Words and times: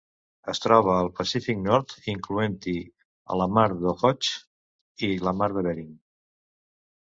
Es 0.51 0.61
troba 0.61 0.95
al 1.01 1.09
Pacífic 1.19 1.59
nord, 1.65 1.93
incloent-hi 2.15 2.75
la 3.43 3.49
Mar 3.61 3.69
d'Okhotsk 3.85 5.07
i 5.13 5.15
la 5.29 5.39
Mar 5.43 5.55
de 5.61 5.67
Bering. 5.73 5.97